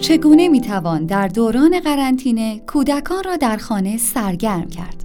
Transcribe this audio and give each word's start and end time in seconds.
چگونه 0.00 0.48
می‌توان 0.48 1.06
در 1.06 1.28
دوران 1.28 1.80
قرنطینه 1.80 2.60
کودکان 2.66 3.24
را 3.24 3.36
در 3.36 3.56
خانه 3.56 3.96
سرگرم 3.96 4.68
کرد؟ 4.68 5.04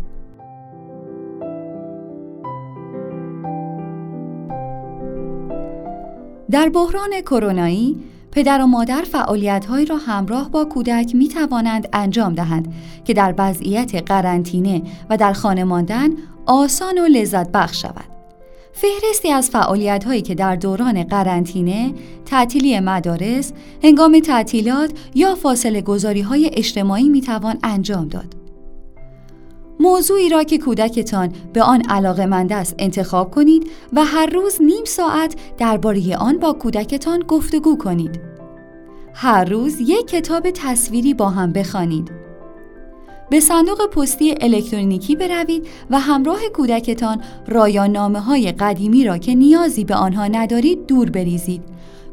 در 6.52 6.70
بحران 6.70 7.22
کرونایی 7.26 8.04
پدر 8.32 8.62
و 8.62 8.68
مادر 8.68 9.02
فعالیت‌هایی 9.02 9.86
را 9.86 9.98
همراه 9.98 10.52
با 10.52 10.66
کودک 10.66 11.16
می 11.16 11.28
توانند 11.28 11.88
انجام 11.94 12.34
دهند 12.36 12.74
که 13.06 13.14
در 13.14 13.34
وضعیت 13.38 13.96
قرنطینه 13.96 14.82
و 15.10 15.18
در 15.18 15.34
خانه 15.34 15.64
ماندن 15.64 16.10
آسان 16.46 16.98
و 16.98 17.06
لذت 17.06 17.52
بخش 17.52 17.82
شود. 17.82 18.13
فهرستی 18.74 19.32
از 19.32 19.50
فعالیت 19.50 20.04
هایی 20.04 20.22
که 20.22 20.36
در 20.36 20.56
دوران 20.56 21.04
قرنطینه، 21.04 21.94
تعطیلی 22.26 22.80
مدارس، 22.80 23.54
هنگام 23.84 24.20
تعطیلات 24.20 24.92
یا 25.16 25.36
فاصله 25.36 25.82
گذاری 25.82 26.22
های 26.22 26.50
اجتماعی 26.54 27.10
می 27.10 27.22
توان 27.22 27.58
انجام 27.64 28.08
داد. 28.08 28.36
موضوعی 29.80 30.30
را 30.30 30.44
که 30.44 30.58
کودکتان 30.58 31.34
به 31.54 31.64
آن 31.64 31.82
علاقه 31.82 32.26
مند 32.26 32.54
است 32.54 32.76
انتخاب 32.80 33.32
کنید 33.32 33.70
و 33.94 34.04
هر 34.06 34.26
روز 34.26 34.62
نیم 34.62 34.86
ساعت 34.86 35.36
درباره 35.58 36.18
آن 36.18 36.38
با 36.38 36.54
کودکتان 36.54 37.20
گفتگو 37.20 37.78
کنید. 37.78 38.20
هر 39.14 39.46
روز 39.46 39.80
یک 39.80 40.08
کتاب 40.08 40.52
تصویری 40.52 41.14
با 41.14 41.30
هم 41.30 41.54
بخوانید. 41.54 42.23
به 43.34 43.40
صندوق 43.40 43.86
پستی 43.86 44.36
الکترونیکی 44.42 45.16
بروید 45.16 45.68
و 45.90 46.00
همراه 46.00 46.40
کودکتان 46.54 47.22
رایان 47.48 47.92
نامه 47.92 48.20
های 48.20 48.52
قدیمی 48.52 49.04
را 49.04 49.18
که 49.18 49.36
نیازی 49.36 49.84
به 49.84 49.96
آنها 49.96 50.28
ندارید 50.28 50.86
دور 50.86 51.10
بریزید. 51.10 51.64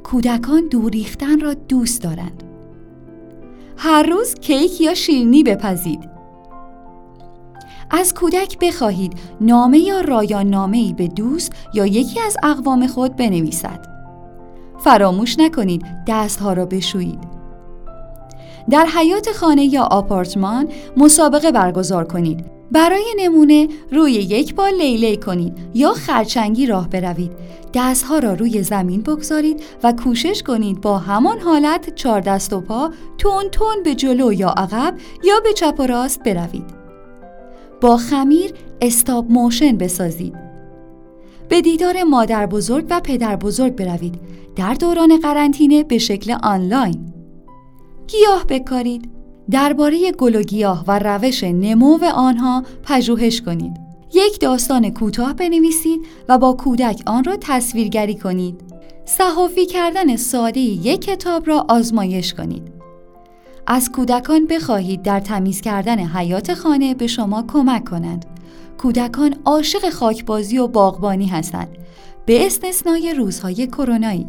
کودکان 0.03 0.69
دور 0.69 0.91
ریختن 0.91 1.41
را 1.41 1.55
دوست 1.55 2.03
دارند. 2.03 2.43
هر 3.77 4.03
روز 4.03 4.35
کیک 4.35 4.81
یا 4.81 4.95
شیرینی 4.95 5.43
بپزید. 5.43 6.11
از 7.91 8.15
کودک 8.15 8.59
بخواهید 8.59 9.13
نامه 9.41 9.79
یا 9.79 10.01
رایان 10.01 10.51
نامه 10.51 10.79
ای 10.79 10.93
به 10.93 11.09
دوست 11.09 11.53
یا 11.75 11.87
یکی 11.87 12.21
از 12.21 12.37
اقوام 12.43 12.87
خود 12.87 13.17
بنویسد. 13.17 13.87
فراموش 14.79 15.39
نکنید 15.39 15.87
دستها 16.07 16.53
را 16.53 16.67
بشویید. 16.67 17.30
در 18.71 18.87
حیات 18.87 19.33
خانه 19.33 19.65
یا 19.65 19.83
آپارتمان 19.83 20.69
مسابقه 20.97 21.53
برگزار 21.53 22.05
کنید. 22.05 22.61
برای 22.73 23.15
نمونه 23.19 23.69
روی 23.93 24.13
یک 24.13 24.55
بال 24.55 24.75
لیلی 24.75 25.17
کنید 25.17 25.59
یا 25.75 25.93
خرچنگی 25.93 26.67
راه 26.67 26.89
بروید. 26.89 27.31
دستها 27.75 28.19
را 28.19 28.35
روی 28.35 28.63
زمین 28.63 29.03
بگذارید 29.03 29.63
و 29.83 29.93
کوشش 29.93 30.43
کنید 30.43 30.81
با 30.81 30.99
همان 30.99 31.41
حالت 31.41 31.95
چهار 31.95 32.21
دست 32.21 32.53
و 32.53 32.61
پا 32.61 32.91
تون 33.19 33.45
تون 33.53 33.83
به 33.85 33.95
جلو 33.95 34.33
یا 34.33 34.49
عقب 34.49 34.95
یا 35.25 35.41
به 35.45 35.53
چپ 35.53 35.75
و 35.79 35.87
راست 35.87 36.23
بروید. 36.23 36.81
با 37.81 37.97
خمیر 37.97 38.53
استاب 38.81 39.31
موشن 39.31 39.77
بسازید. 39.77 40.35
به 41.49 41.61
دیدار 41.61 42.03
مادر 42.03 42.47
بزرگ 42.47 42.87
و 42.91 43.01
پدر 43.01 43.37
بزرگ 43.37 43.77
بروید. 43.77 44.21
در 44.57 44.75
دوران 44.75 45.21
قرنطینه 45.21 45.83
به 45.83 45.99
شکل 45.99 46.37
آنلاین. 46.43 47.10
گیاه 48.11 48.45
بکارید. 48.49 49.11
درباره 49.51 50.13
گل 50.13 50.37
و 50.37 50.43
گیاه 50.43 50.85
و 50.89 50.99
روش 50.99 51.45
نمو 51.45 51.99
آنها 52.15 52.65
پژوهش 52.83 53.41
کنید. 53.41 53.77
یک 54.15 54.41
داستان 54.41 54.91
کوتاه 54.91 55.35
بنویسید 55.35 56.01
و 56.29 56.39
با 56.39 56.53
کودک 56.53 57.03
آن 57.07 57.25
را 57.25 57.37
تصویرگری 57.41 58.15
کنید. 58.15 58.61
صحافی 59.05 59.67
کردن 59.67 60.17
ساده 60.17 60.61
یک 60.61 61.01
کتاب 61.01 61.49
را 61.49 61.67
آزمایش 61.69 62.35
کنید. 62.35 62.73
از 63.67 63.91
کودکان 63.93 64.47
بخواهید 64.47 65.03
در 65.03 65.21
تمیز 65.21 65.61
کردن 65.61 65.99
حیات 65.99 66.55
خانه 66.55 66.95
به 66.95 67.07
شما 67.07 67.45
کمک 67.49 67.85
کنند. 67.85 68.27
کودکان 68.79 69.35
عاشق 69.45 69.91
خاکبازی 69.91 70.59
و 70.59 70.67
باغبانی 70.67 71.27
هستند 71.27 71.69
به 72.27 72.47
استثنای 72.47 73.15
روزهای 73.15 73.67
کرونایی. 73.67 74.27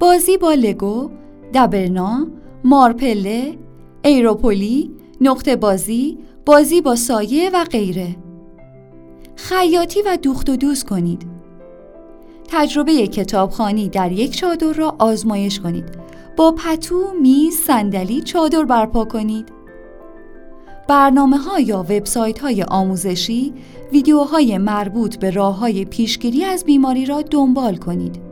بازی 0.00 0.36
با 0.36 0.52
لگو، 0.52 1.10
دبرنا، 1.54 2.26
مارپله، 2.64 3.58
ایروپولی، 4.02 4.90
نقطه 5.20 5.56
بازی، 5.56 6.18
بازی 6.46 6.80
با 6.80 6.96
سایه 6.96 7.50
و 7.54 7.64
غیره. 7.64 8.16
خیاطی 9.36 10.02
و 10.02 10.18
دوخت 10.22 10.50
و 10.50 10.56
دوز 10.56 10.84
کنید. 10.84 11.26
تجربه 12.48 13.06
کتابخانی 13.06 13.88
در 13.88 14.12
یک 14.12 14.36
چادر 14.36 14.72
را 14.72 14.96
آزمایش 14.98 15.60
کنید. 15.60 15.84
با 16.36 16.52
پتو، 16.52 17.04
میز، 17.22 17.54
صندلی 17.54 18.20
چادر 18.20 18.64
برپا 18.64 19.04
کنید. 19.04 19.48
برنامه 20.88 21.36
ها 21.36 21.60
یا 21.60 21.78
وبسایت 21.78 22.38
های 22.38 22.62
آموزشی، 22.62 23.54
ویدیوهای 23.92 24.58
مربوط 24.58 25.16
به 25.16 25.30
راه 25.30 25.58
های 25.58 25.84
پیشگیری 25.84 26.44
از 26.44 26.64
بیماری 26.64 27.06
را 27.06 27.22
دنبال 27.22 27.76
کنید. 27.76 28.27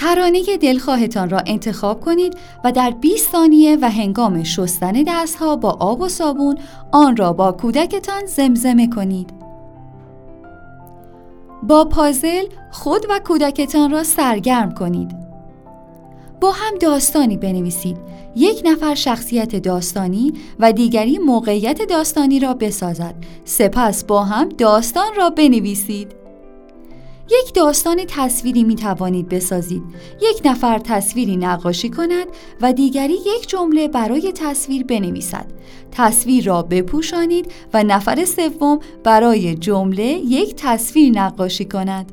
ترانه 0.00 0.56
دلخواهتان 0.56 1.30
را 1.30 1.42
انتخاب 1.46 2.00
کنید 2.00 2.34
و 2.64 2.72
در 2.72 2.90
20 2.90 3.32
ثانیه 3.32 3.78
و 3.82 3.90
هنگام 3.90 4.42
شستن 4.42 4.92
دستها 5.06 5.56
با 5.56 5.70
آب 5.70 6.00
و 6.00 6.08
صابون 6.08 6.58
آن 6.92 7.16
را 7.16 7.32
با 7.32 7.52
کودکتان 7.52 8.26
زمزمه 8.26 8.88
کنید. 8.88 9.30
با 11.62 11.84
پازل 11.84 12.44
خود 12.70 13.06
و 13.10 13.18
کودکتان 13.18 13.90
را 13.90 14.04
سرگرم 14.04 14.74
کنید. 14.74 15.10
با 16.40 16.52
هم 16.52 16.78
داستانی 16.78 17.36
بنویسید. 17.36 17.96
یک 18.36 18.62
نفر 18.64 18.94
شخصیت 18.94 19.56
داستانی 19.56 20.32
و 20.58 20.72
دیگری 20.72 21.18
موقعیت 21.18 21.82
داستانی 21.82 22.40
را 22.40 22.54
بسازد. 22.54 23.14
سپس 23.44 24.04
با 24.04 24.24
هم 24.24 24.48
داستان 24.48 25.10
را 25.16 25.30
بنویسید. 25.30 26.19
یک 27.30 27.54
داستان 27.54 28.04
تصویری 28.08 28.64
می 28.64 28.76
توانید 28.76 29.28
بسازید. 29.28 29.82
یک 30.22 30.40
نفر 30.44 30.78
تصویری 30.78 31.36
نقاشی 31.36 31.90
کند 31.90 32.26
و 32.60 32.72
دیگری 32.72 33.12
یک 33.12 33.48
جمله 33.48 33.88
برای 33.88 34.32
تصویر 34.32 34.84
بنویسد. 34.84 35.46
تصویر 35.92 36.44
را 36.44 36.62
بپوشانید 36.62 37.52
و 37.74 37.82
نفر 37.82 38.24
سوم 38.24 38.78
برای 39.04 39.54
جمله 39.54 40.04
یک 40.04 40.54
تصویر 40.56 41.12
نقاشی 41.18 41.64
کند. 41.64 42.12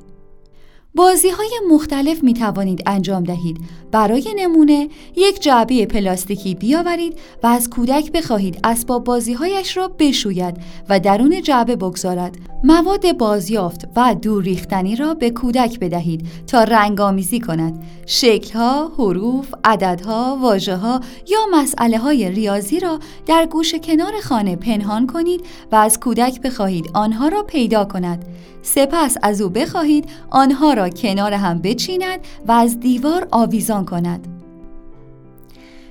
بازی 0.95 1.29
های 1.29 1.59
مختلف 1.69 2.23
می 2.23 2.33
توانید 2.33 2.83
انجام 2.85 3.23
دهید. 3.23 3.57
برای 3.91 4.33
نمونه 4.37 4.89
یک 5.15 5.41
جعبه 5.41 5.85
پلاستیکی 5.85 6.55
بیاورید 6.55 7.19
و 7.43 7.47
از 7.47 7.69
کودک 7.69 8.11
بخواهید 8.11 8.59
اسباب 8.63 9.03
بازی 9.03 9.33
هایش 9.33 9.77
را 9.77 9.87
بشوید 9.87 10.57
و 10.89 10.99
درون 10.99 11.41
جعبه 11.41 11.75
بگذارد. 11.75 12.35
مواد 12.63 13.17
بازیافت 13.17 13.87
و 13.95 14.15
دور 14.21 14.43
ریختنی 14.43 14.95
را 14.95 15.13
به 15.13 15.29
کودک 15.29 15.79
بدهید 15.79 16.27
تا 16.47 16.63
رنگ 16.63 17.01
آمیزی 17.01 17.39
کند. 17.39 17.83
شکل 18.05 18.53
ها، 18.53 18.91
حروف، 18.97 19.53
عددها، 19.63 20.37
واژه 20.41 20.75
ها 20.75 21.01
یا 21.27 21.39
مسئله 21.53 21.97
های 21.97 22.31
ریاضی 22.31 22.79
را 22.79 22.99
در 23.25 23.45
گوش 23.45 23.75
کنار 23.75 24.13
خانه 24.23 24.55
پنهان 24.55 25.07
کنید 25.07 25.45
و 25.71 25.75
از 25.75 25.99
کودک 25.99 26.41
بخواهید 26.41 26.89
آنها 26.93 27.27
را 27.27 27.43
پیدا 27.43 27.85
کند. 27.85 28.25
سپس 28.61 29.17
از 29.23 29.41
او 29.41 29.49
بخواهید 29.49 30.05
آنها 30.29 30.73
را 30.73 30.89
کنار 30.89 31.33
هم 31.33 31.59
بچیند 31.59 32.19
و 32.47 32.51
از 32.51 32.79
دیوار 32.79 33.27
آویزان 33.31 33.76
کند. 33.85 34.27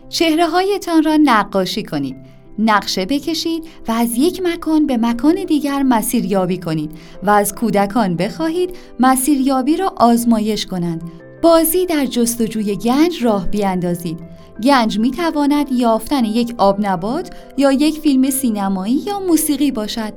چهره 0.08 0.46
هایتان 0.46 1.02
را 1.02 1.18
نقاشی 1.22 1.82
کنید. 1.82 2.16
نقشه 2.58 3.06
بکشید 3.06 3.64
و 3.88 3.92
از 3.92 4.16
یک 4.16 4.42
مکان 4.44 4.86
به 4.86 4.96
مکان 4.96 5.34
دیگر 5.44 5.82
مسیریابی 5.82 6.58
کنید 6.58 6.90
و 7.22 7.30
از 7.30 7.54
کودکان 7.54 8.16
بخواهید 8.16 8.76
مسیریابی 9.00 9.76
را 9.76 9.94
آزمایش 9.96 10.66
کنند. 10.66 11.02
بازی 11.42 11.86
در 11.86 12.06
جستجوی 12.06 12.76
گنج 12.76 13.24
راه 13.24 13.46
بیاندازید. 13.48 14.18
گنج 14.62 14.98
می 14.98 15.10
تواند 15.10 15.72
یافتن 15.72 16.24
یک 16.24 16.54
آب 16.58 16.86
نبات 16.86 17.30
یا 17.56 17.72
یک 17.72 17.98
فیلم 17.98 18.30
سینمایی 18.30 18.94
یا 18.94 19.20
موسیقی 19.20 19.70
باشد. 19.70 20.12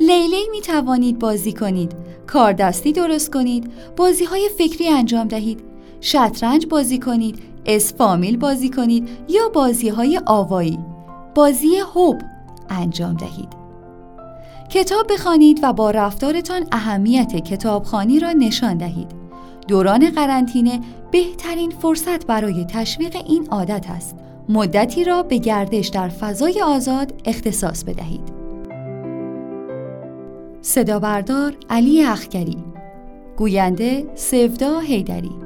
لیلی 0.00 0.48
می 0.50 0.60
توانید 0.60 1.18
بازی 1.18 1.52
کنید 1.52 1.92
کاردستی 2.26 2.92
درست 2.92 3.32
کنید 3.32 3.70
بازی 3.96 4.24
های 4.24 4.50
فکری 4.58 4.88
انجام 4.88 5.28
دهید 5.28 5.60
شطرنج 6.06 6.66
بازی 6.66 6.98
کنید 6.98 7.38
اسفامیل 7.66 8.36
بازی 8.36 8.70
کنید 8.70 9.08
یا 9.28 9.48
بازی 9.48 9.88
های 9.88 10.20
آوایی. 10.26 10.78
بازی 11.34 11.76
هوب 11.94 12.16
انجام 12.68 13.14
دهید. 13.14 13.48
کتاب 14.70 15.12
بخوانید 15.12 15.60
و 15.62 15.72
با 15.72 15.90
رفتارتان 15.90 16.66
اهمیت 16.72 17.36
کتابخانی 17.36 18.20
را 18.20 18.32
نشان 18.32 18.76
دهید. 18.76 19.06
دوران 19.68 20.10
قرنطینه 20.10 20.80
بهترین 21.10 21.70
فرصت 21.70 22.26
برای 22.26 22.64
تشویق 22.64 23.16
این 23.26 23.46
عادت 23.50 23.86
است. 23.90 24.16
مدتی 24.48 25.04
را 25.04 25.22
به 25.22 25.38
گردش 25.38 25.88
در 25.88 26.08
فضای 26.08 26.62
آزاد 26.62 27.14
اختصاص 27.24 27.84
بدهید. 27.84 28.32
صدا 30.62 30.98
بردار 30.98 31.54
علی 31.70 32.02
اخگری. 32.02 32.56
گوینده 33.36 34.06
سفدا 34.14 34.78
هیدری 34.80 35.45